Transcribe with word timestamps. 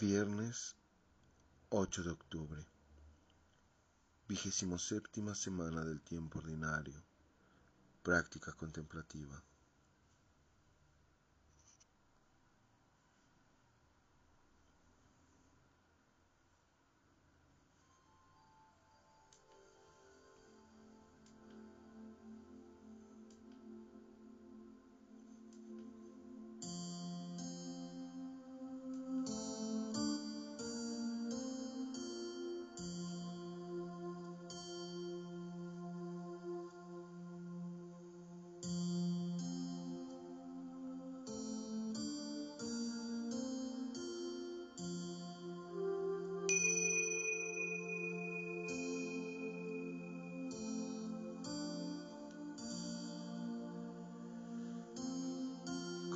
Viernes 0.00 0.76
8 1.68 2.02
de 2.02 2.10
octubre, 2.10 2.64
vigésimo 4.26 4.78
séptima 4.78 5.34
semana 5.34 5.84
del 5.84 6.00
tiempo 6.00 6.38
ordinario, 6.38 7.04
práctica 8.02 8.54
contemplativa. 8.54 9.42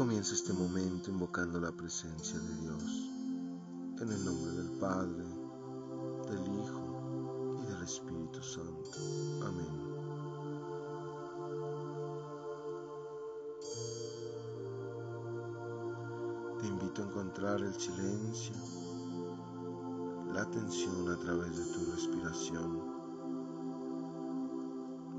Comienza 0.05 0.35
este 0.35 0.53
momento 0.53 1.11
invocando 1.11 1.59
la 1.59 1.73
presencia 1.73 2.39
de 2.39 2.55
Dios, 2.57 3.11
en 4.03 4.12
el 4.12 4.23
nombre 4.23 4.53
del 4.53 4.70
Padre, 4.73 5.25
del 6.28 6.42
Hijo 6.61 7.56
y 7.62 7.73
del 7.73 7.83
Espíritu 7.83 8.43
Santo. 8.43 8.98
Amén. 9.47 9.67
Te 16.61 16.67
invito 16.67 17.03
a 17.03 17.06
encontrar 17.06 17.62
el 17.62 17.73
silencio, 17.73 18.56
la 20.34 20.43
atención 20.43 21.12
a 21.12 21.19
través 21.19 21.56
de 21.56 21.65
tu 21.73 21.91
respiración. 21.93 22.78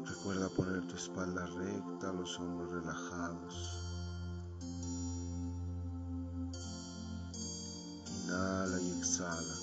Recuerda 0.05 0.47
poner 0.49 0.85
tu 0.85 0.95
espalda 0.95 1.47
recta, 1.47 2.13
los 2.13 2.39
hombros 2.39 2.71
relajados. 2.71 3.84
Inhala 8.25 8.81
y 8.81 8.91
exhala. 8.97 9.55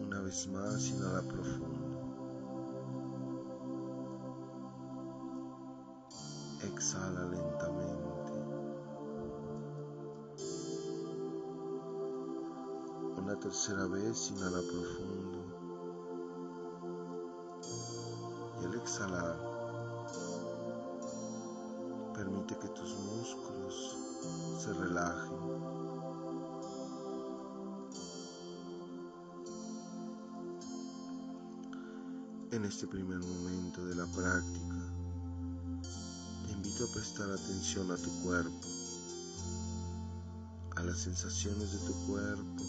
Una 0.00 0.20
vez 0.20 0.46
más, 0.46 0.88
inhala 0.90 1.22
profundo. 1.22 1.98
Exhala 6.62 7.24
lentamente. 7.24 8.32
Una 13.18 13.40
tercera 13.40 13.86
vez, 13.86 14.30
inhala 14.30 14.60
profundo. 14.70 15.38
Y 18.62 18.64
al 18.66 18.74
exhalar, 18.76 19.55
que 22.54 22.68
tus 22.68 22.94
músculos 22.94 23.96
se 24.62 24.72
relajen. 24.72 25.32
En 32.52 32.64
este 32.64 32.86
primer 32.86 33.18
momento 33.18 33.84
de 33.84 33.96
la 33.96 34.06
práctica, 34.06 34.76
te 36.46 36.52
invito 36.52 36.84
a 36.84 36.92
prestar 36.94 37.30
atención 37.32 37.90
a 37.90 37.96
tu 37.96 38.10
cuerpo, 38.22 38.66
a 40.76 40.82
las 40.84 40.98
sensaciones 40.98 41.72
de 41.72 41.78
tu 41.78 41.94
cuerpo, 42.06 42.62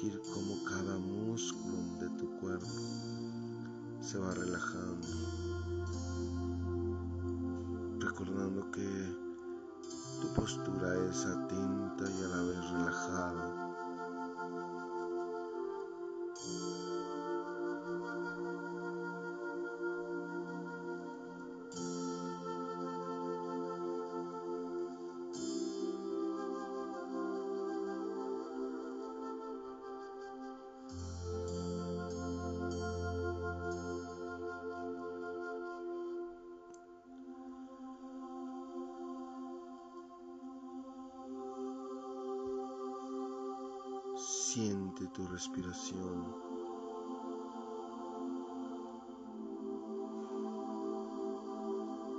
sentir 0.00 0.20
cómo 0.32 0.56
cada 0.64 0.98
músculo 0.98 1.76
de 2.00 2.08
tu 2.18 2.30
cuerpo 2.40 2.66
se 4.00 4.18
va 4.18 4.32
relajando, 4.32 5.06
recordando 7.98 8.70
que 8.70 9.16
tu 10.20 10.28
postura 10.34 10.94
es 11.10 11.26
atenta 11.26 12.04
y 12.10 12.24
a 12.24 12.28
la 12.28 12.42
vez 12.42 12.70
relajada. 12.70 13.69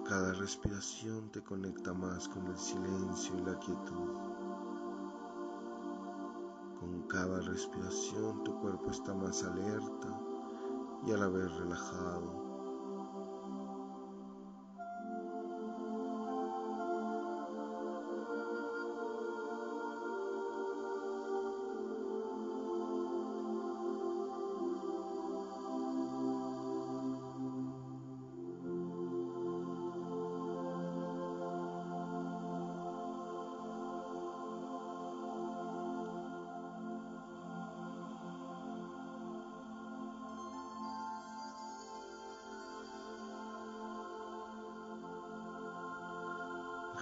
Cada 0.08 0.34
respiración 0.34 1.30
te 1.32 1.42
conecta 1.42 1.92
más 1.94 2.30
con 2.30 2.48
el 2.48 2.58
silencio 2.58 3.38
y 3.38 3.42
la 3.42 3.60
quietud. 3.60 4.16
Con 6.80 7.02
cada 7.10 7.42
respiración 7.42 8.42
tu 8.46 8.58
cuerpo 8.62 8.90
está 8.90 9.14
más 9.14 9.44
alerta 9.44 10.18
y 11.06 11.12
a 11.12 11.18
la 11.18 11.28
vez 11.28 11.52
relajado. 11.56 12.51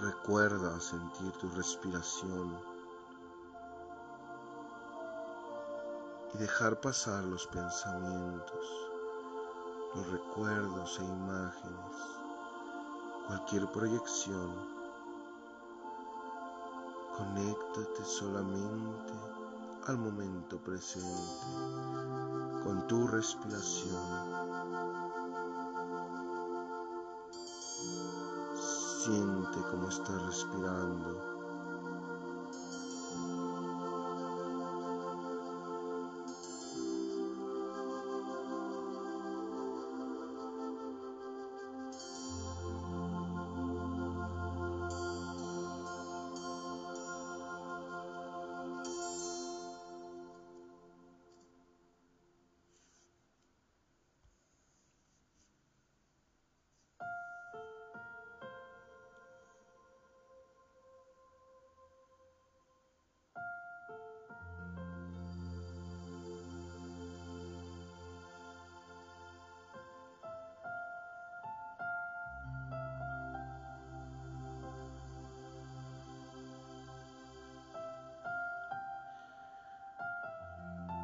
Recuerda 0.00 0.80
sentir 0.80 1.30
tu 1.32 1.50
respiración 1.50 2.58
y 6.32 6.38
dejar 6.38 6.80
pasar 6.80 7.22
los 7.24 7.46
pensamientos, 7.48 8.88
los 9.94 10.10
recuerdos 10.10 10.98
e 11.00 11.04
imágenes, 11.04 11.96
cualquier 13.26 13.70
proyección. 13.72 14.54
Conéctate 17.18 18.02
solamente 18.02 19.12
al 19.86 19.98
momento 19.98 20.56
presente 20.64 21.44
con 22.64 22.86
tu 22.86 23.06
respiración. 23.06 24.39
Siente 29.02 29.58
cómo 29.70 29.88
estás 29.88 30.22
respirando. 30.26 31.39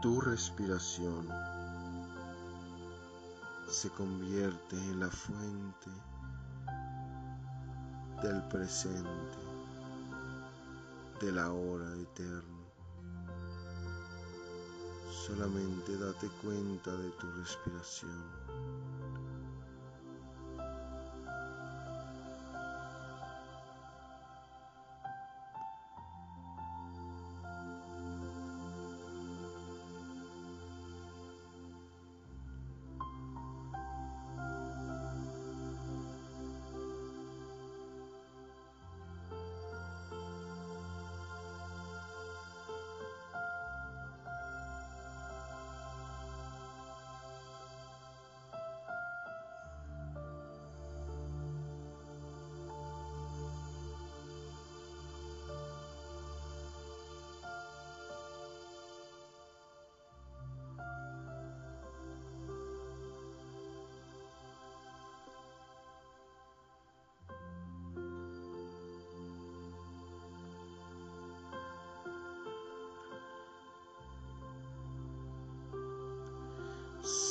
Tu 0.00 0.20
respiración 0.20 1.28
se 3.68 3.88
convierte 3.90 4.76
en 4.76 5.00
la 5.00 5.10
fuente 5.10 5.90
del 8.22 8.42
presente, 8.48 9.38
de 11.20 11.32
la 11.32 11.52
hora 11.52 11.92
eterna. 11.96 12.42
Solamente 15.26 15.96
date 15.96 16.28
cuenta 16.42 16.92
de 16.92 17.10
tu 17.10 17.30
respiración. 17.32 18.45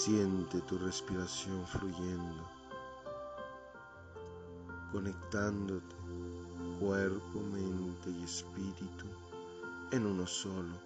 Siente 0.05 0.61
tu 0.61 0.77
respiración 0.77 1.65
fluyendo, 1.65 2.43
conectándote 4.91 5.95
cuerpo, 6.79 7.39
mente 7.39 8.11
y 8.11 8.23
espíritu 8.23 9.07
en 9.91 10.05
uno 10.05 10.27
solo. 10.27 10.77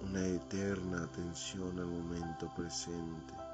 Una 0.00 0.24
eterna 0.28 1.02
atención 1.02 1.76
al 1.80 1.86
momento 1.86 2.48
presente. 2.54 3.45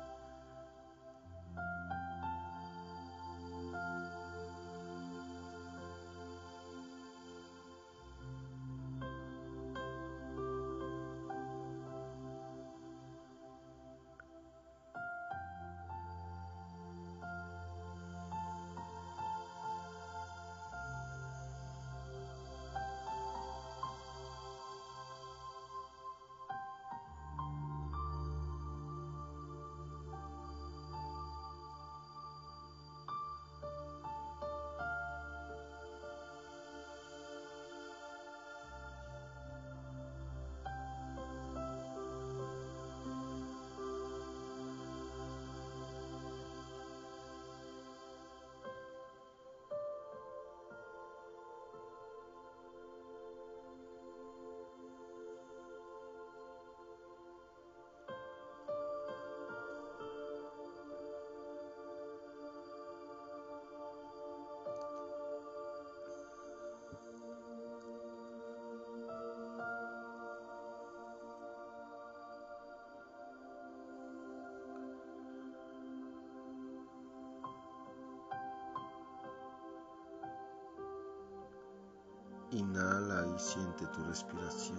Inhala 82.53 83.27
y 83.35 83.39
siente 83.39 83.87
tu 83.87 84.03
respiración. 84.05 84.79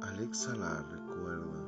Al 0.00 0.20
exhalar 0.20 0.86
recuerda 0.90 1.62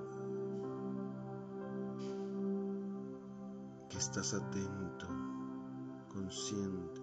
que 3.91 3.99
estás 3.99 4.33
atento, 4.33 5.07
consciente, 6.09 7.03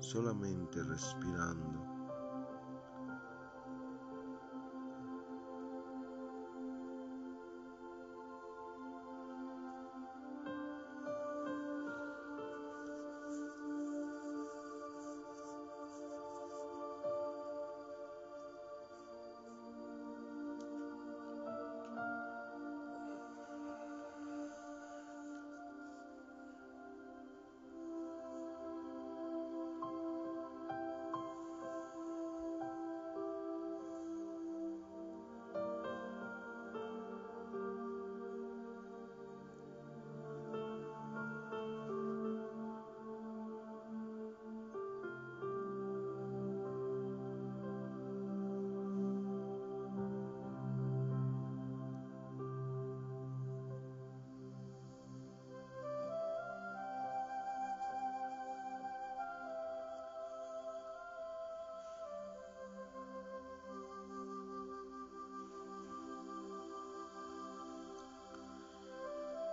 solamente 0.00 0.82
respirando. 0.82 1.89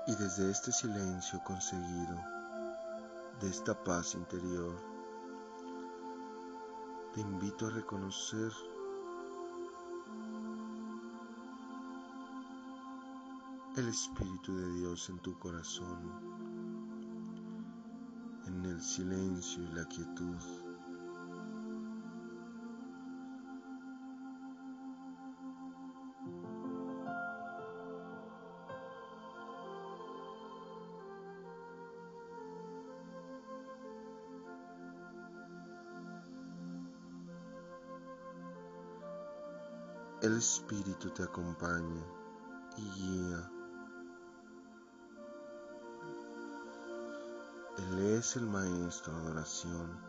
Y 0.08 0.16
desde 0.16 0.50
este 0.50 0.72
silencio 0.72 1.44
conseguido, 1.44 2.16
de 3.42 3.50
esta 3.50 3.74
paz 3.84 4.16
interior, 4.16 4.74
te 7.14 7.20
invito 7.20 7.68
a 7.68 7.72
reconocer 7.72 8.54
el 13.76 13.90
Espíritu 13.90 14.58
de 14.58 14.72
Dios 14.80 15.10
en 15.10 15.20
tu 15.20 15.38
corazón, 15.40 16.00
en 18.46 18.66
el 18.66 18.82
silencio 18.82 19.62
y 19.62 19.74
la 19.74 19.86
quietud. 19.90 20.67
Espíritu 40.38 41.10
te 41.10 41.24
acompaña 41.24 42.04
y 42.78 42.84
guía. 42.92 43.52
Él 47.80 48.00
es 48.18 48.36
el 48.36 48.46
Maestro 48.46 49.20
de 49.20 49.32
oración. 49.32 50.00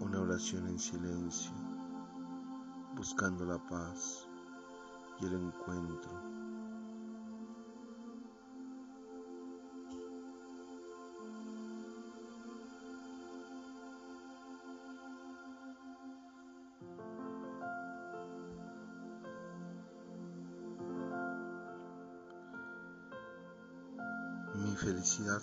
Una 0.00 0.20
oración 0.20 0.68
en 0.68 0.78
silencio, 0.78 1.52
buscando 2.94 3.46
la 3.46 3.58
paz 3.68 4.28
y 5.20 5.26
el 5.26 5.34
encuentro 5.34 6.41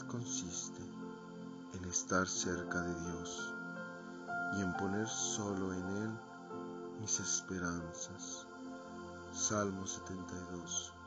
Consiste 0.07 0.81
en 1.73 1.85
estar 1.85 2.27
cerca 2.27 2.81
de 2.81 2.93
Dios 3.01 3.53
y 4.57 4.61
en 4.61 4.73
poner 4.73 5.07
solo 5.07 5.73
en 5.73 5.87
Él 5.89 6.19
mis 6.99 7.17
esperanzas. 7.21 8.45
Salmo 9.31 9.87
72. 9.87 10.98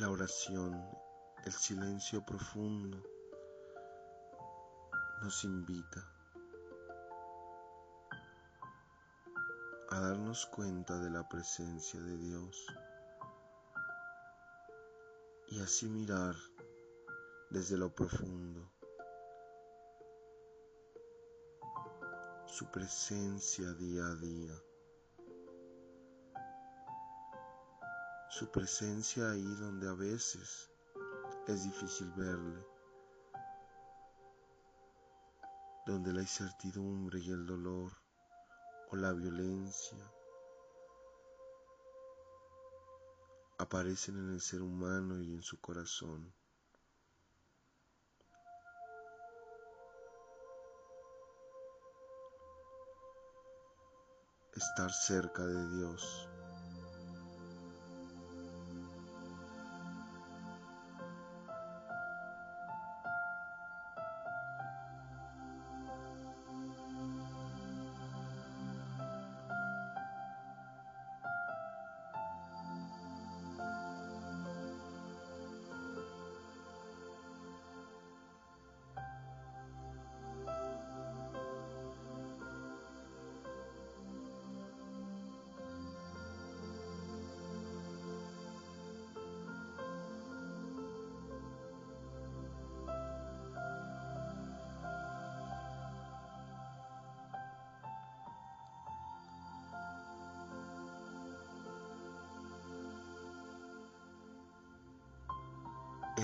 La 0.00 0.08
oración, 0.08 0.82
el 1.44 1.52
silencio 1.52 2.24
profundo, 2.24 3.02
nos 5.20 5.44
invita 5.44 6.00
a 9.90 10.00
darnos 10.00 10.46
cuenta 10.46 10.98
de 11.00 11.10
la 11.10 11.28
presencia 11.28 12.00
de 12.00 12.16
Dios 12.16 12.66
y 15.48 15.60
así 15.60 15.86
mirar 15.86 16.34
desde 17.50 17.76
lo 17.76 17.94
profundo 17.94 18.72
su 22.46 22.70
presencia 22.70 23.70
día 23.74 24.06
a 24.06 24.14
día. 24.14 24.69
Su 28.30 28.48
presencia 28.48 29.32
ahí 29.32 29.54
donde 29.56 29.88
a 29.88 29.92
veces 29.92 30.70
es 31.48 31.64
difícil 31.64 32.12
verle, 32.12 32.64
donde 35.84 36.12
la 36.12 36.20
incertidumbre 36.20 37.18
y 37.18 37.30
el 37.32 37.44
dolor 37.44 37.92
o 38.92 38.96
la 38.96 39.12
violencia 39.12 39.98
aparecen 43.58 44.16
en 44.16 44.30
el 44.34 44.40
ser 44.40 44.62
humano 44.62 45.20
y 45.20 45.34
en 45.34 45.42
su 45.42 45.60
corazón. 45.60 46.32
Estar 54.54 54.92
cerca 54.92 55.44
de 55.44 55.76
Dios 55.76 56.29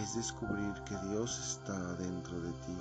es 0.02 0.14
descubrir 0.14 0.74
que 0.84 0.96
Dios 1.08 1.38
está 1.38 1.78
dentro 1.94 2.40
de 2.40 2.50
ti. 2.50 2.78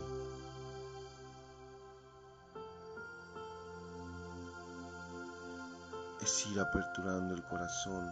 Es 6.22 6.48
ir 6.48 6.60
aperturando 6.60 7.34
el 7.34 7.43
corazón. 7.43 8.12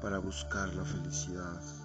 para 0.00 0.18
buscar 0.18 0.68
la 0.74 0.84
felicidad. 0.84 1.83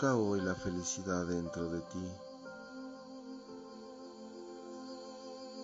Busca 0.00 0.14
hoy 0.14 0.40
la 0.40 0.54
felicidad 0.54 1.26
dentro 1.26 1.68
de 1.70 1.80
ti. 1.80 2.08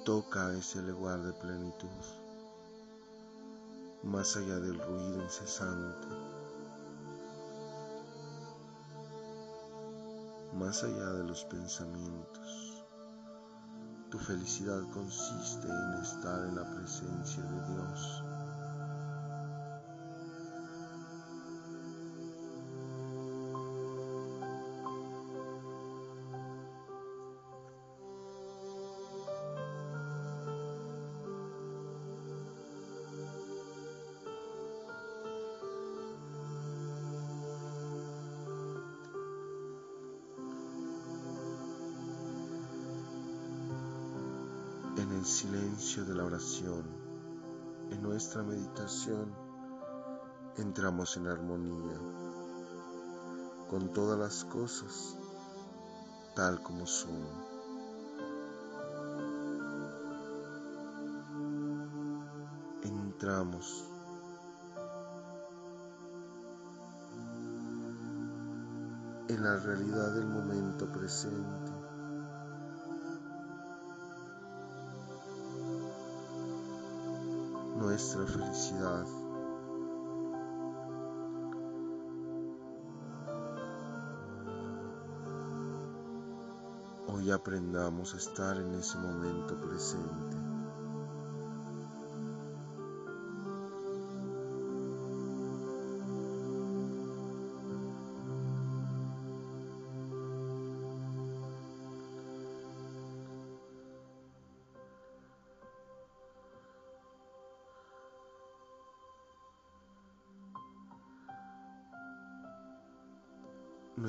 Toca 0.04 0.52
ese 0.54 0.82
lugar 0.82 1.22
de 1.22 1.32
plenitud, 1.34 1.88
más 4.02 4.36
allá 4.36 4.58
del 4.58 4.76
ruido 4.80 5.22
incesante, 5.22 6.08
más 10.54 10.82
allá 10.82 11.12
de 11.12 11.22
los 11.22 11.44
pensamientos. 11.44 12.84
Tu 14.10 14.18
felicidad 14.18 14.82
consiste 14.92 15.68
en 15.68 16.02
estar 16.02 16.44
en 16.48 16.56
la 16.56 16.68
presencia 16.74 17.40
de 17.44 17.72
Dios. 17.72 18.33
En 44.96 45.10
el 45.10 45.24
silencio 45.24 46.04
de 46.04 46.14
la 46.14 46.24
oración, 46.24 46.84
en 47.90 48.00
nuestra 48.00 48.44
meditación, 48.44 49.34
entramos 50.56 51.16
en 51.16 51.26
armonía 51.26 51.98
con 53.68 53.92
todas 53.92 54.16
las 54.16 54.44
cosas 54.44 55.16
tal 56.36 56.62
como 56.62 56.86
son. 56.86 57.26
Entramos. 62.84 63.90
En 69.26 69.42
la 69.42 69.56
realidad 69.56 70.14
del 70.14 70.26
momento 70.26 70.86
presente 70.92 71.73
nuestra 77.94 78.26
felicidad. 78.26 79.06
Hoy 87.06 87.30
aprendamos 87.30 88.14
a 88.14 88.16
estar 88.16 88.56
en 88.56 88.74
ese 88.74 88.98
momento 88.98 89.56
presente. 89.60 90.43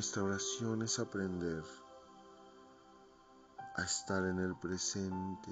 Nuestra 0.05 0.23
oración 0.23 0.83
es 0.83 0.99
aprender 0.99 1.63
a 3.75 3.81
estar 3.81 4.23
en 4.23 4.37
el 4.37 4.55
presente 4.55 5.49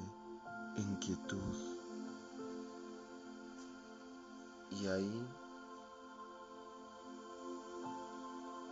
en 0.77 0.95
quietud. 0.97 1.55
Y 4.69 4.85
ahí 4.85 5.27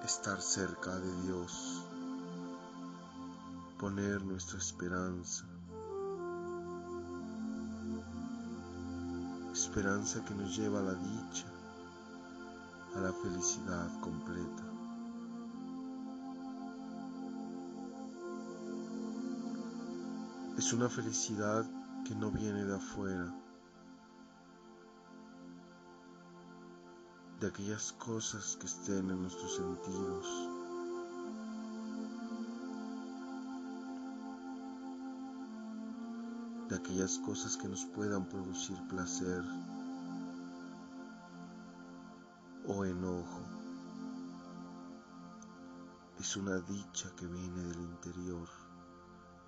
estar 0.06 0.40
cerca 0.40 0.96
de 1.00 1.22
Dios, 1.24 1.82
poner 3.80 4.24
nuestra 4.24 4.60
esperanza, 4.60 5.46
esperanza 9.52 10.24
que 10.26 10.36
nos 10.36 10.56
lleva 10.56 10.78
a 10.78 10.84
la 10.84 10.94
dicha, 10.94 11.48
a 12.96 13.00
la 13.00 13.12
felicidad 13.14 14.00
completa. 14.00 14.71
Es 20.62 20.74
una 20.74 20.90
felicidad 20.90 21.66
que 22.06 22.14
no 22.14 22.30
viene 22.30 22.64
de 22.64 22.76
afuera, 22.76 23.34
de 27.40 27.48
aquellas 27.48 27.94
cosas 27.94 28.58
que 28.58 28.68
estén 28.68 29.10
en 29.10 29.24
nuestros 29.24 29.56
sentidos. 29.56 30.28
de 36.70 36.76
aquellas 36.76 37.18
cosas 37.18 37.58
que 37.58 37.68
nos 37.68 37.84
puedan 37.86 38.30
producir 38.30 38.78
placer 38.88 39.44
o 42.68 42.86
enojo. 42.86 43.42
Es 46.20 46.38
una 46.38 46.60
dicha 46.60 47.10
que 47.18 47.26
viene 47.26 47.64
del 47.64 47.82
interior 47.82 48.61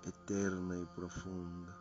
eterna 0.06 0.78
y 0.78 0.84
profunda. 0.86 1.76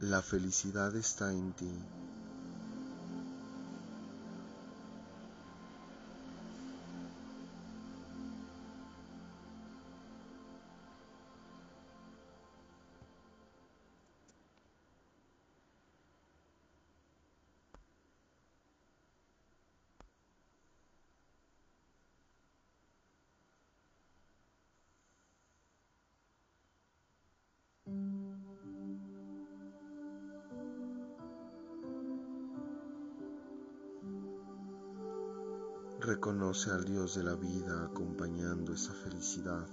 La 0.00 0.22
felicidad 0.22 0.94
está 0.94 1.32
en 1.32 1.52
ti. 1.54 2.05
Reconoce 36.06 36.70
al 36.70 36.84
Dios 36.84 37.16
de 37.16 37.24
la 37.24 37.34
vida 37.34 37.82
acompañando 37.82 38.72
esa 38.72 38.92
felicidad. 38.92 39.66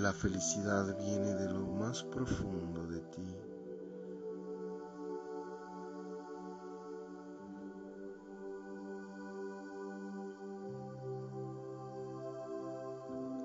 La 0.00 0.12
felicidad 0.12 0.96
viene 0.96 1.34
de 1.34 1.50
lo 1.52 1.66
más 1.66 2.04
profundo 2.04 2.86
de 2.86 3.00
ti. 3.00 3.36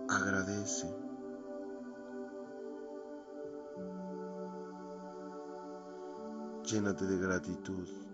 Agradece. 0.08 0.96
Llénate 6.66 7.06
de 7.06 7.18
gratitud. 7.18 8.13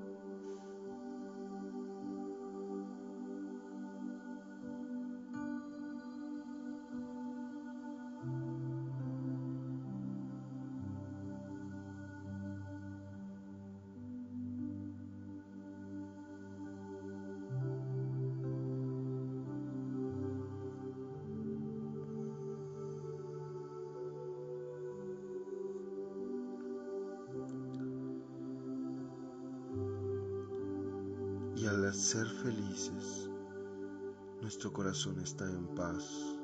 Al 31.86 31.94
ser 31.94 32.28
felices, 32.28 33.30
nuestro 34.42 34.72
corazón 34.72 35.20
está 35.20 35.46
en 35.46 35.68
paz. 35.76 36.38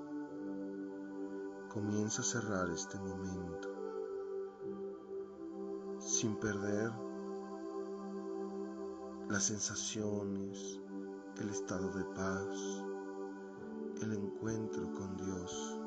Comienza 1.70 2.22
a 2.22 2.26
cerrar 2.26 2.70
este 2.70 2.98
momento 3.00 3.76
sin 6.00 6.36
perder 6.36 6.92
las 9.30 9.44
sensaciones, 9.44 10.80
el 11.42 11.50
estado 11.50 11.92
de 11.92 12.04
paz, 12.16 12.84
el 14.02 14.14
encuentro 14.14 14.94
con 14.94 15.18
Dios. 15.18 15.85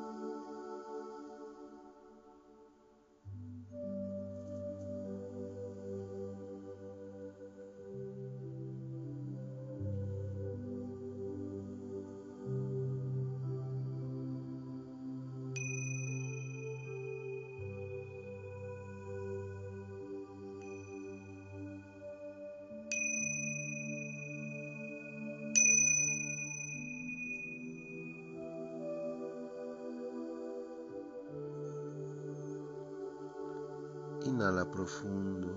Inhala 34.39 34.65
profundo. 34.71 35.49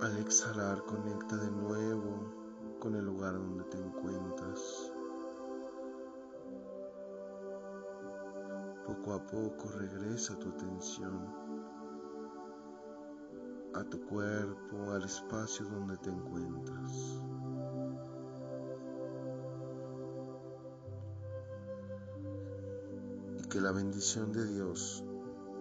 Al 0.00 0.16
exhalar, 0.18 0.84
conecta 0.86 1.36
de 1.36 1.52
nuevo 1.52 2.34
con 2.80 2.96
el 2.96 3.04
lugar 3.04 3.34
donde 3.34 3.62
te 3.66 3.78
encuentras. 3.78 4.92
Poco 8.88 9.12
a 9.12 9.24
poco 9.24 9.68
regresa 9.78 10.36
tu 10.40 10.48
atención 10.48 11.32
a 13.74 13.84
tu 13.84 14.04
cuerpo, 14.06 14.90
al 14.90 15.04
espacio 15.04 15.64
donde 15.66 15.96
te 15.98 16.10
encuentras. 16.10 17.22
La 23.60 23.72
bendición 23.72 24.32
de 24.32 24.46
Dios, 24.46 25.04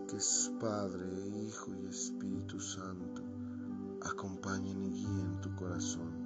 que 0.08 0.16
es 0.16 0.52
Padre, 0.60 1.06
Hijo 1.46 1.76
y 1.76 1.88
Espíritu 1.88 2.58
Santo, 2.58 3.22
acompañen 4.02 4.82
y 4.84 4.90
guíen 4.92 5.42
tu 5.42 5.54
corazón 5.56 6.19